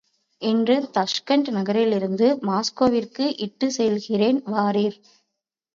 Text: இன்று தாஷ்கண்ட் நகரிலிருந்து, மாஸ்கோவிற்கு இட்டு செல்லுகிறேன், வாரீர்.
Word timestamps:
இன்று 0.41 0.75
தாஷ்கண்ட் 0.93 1.49
நகரிலிருந்து, 1.49 2.27
மாஸ்கோவிற்கு 2.41 3.27
இட்டு 3.37 3.69
செல்லுகிறேன், 3.77 4.41
வாரீர். 4.47 4.97